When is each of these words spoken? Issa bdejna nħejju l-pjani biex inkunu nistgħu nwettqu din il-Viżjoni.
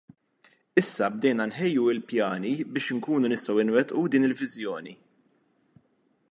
Issa 0.81 1.09
bdejna 1.17 1.45
nħejju 1.49 1.83
l-pjani 1.95 2.53
biex 2.77 2.95
inkunu 2.97 3.31
nistgħu 3.35 3.67
nwettqu 3.69 4.03
din 4.15 4.29
il-Viżjoni. 4.31 4.95